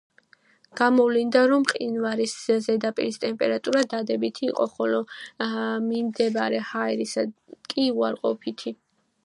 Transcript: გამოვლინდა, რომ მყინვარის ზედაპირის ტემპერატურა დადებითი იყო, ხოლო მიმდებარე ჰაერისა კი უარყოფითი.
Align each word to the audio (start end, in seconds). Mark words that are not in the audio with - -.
გამოვლინდა, 0.79 1.41
რომ 1.51 1.61
მყინვარის 1.65 2.33
ზედაპირის 2.67 3.21
ტემპერატურა 3.25 3.83
დადებითი 3.93 4.49
იყო, 4.49 4.67
ხოლო 4.79 5.03
მიმდებარე 5.91 6.63
ჰაერისა 6.71 7.27
კი 7.75 7.87
უარყოფითი. 8.01 8.79